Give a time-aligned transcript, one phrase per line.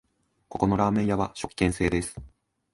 [0.47, 2.19] ここのラーメン屋は食券制です